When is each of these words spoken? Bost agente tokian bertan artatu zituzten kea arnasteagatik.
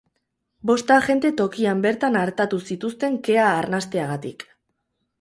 Bost 0.69 0.93
agente 0.95 1.31
tokian 1.43 1.85
bertan 1.85 2.19
artatu 2.23 2.61
zituzten 2.73 3.23
kea 3.31 3.49
arnasteagatik. 3.63 4.53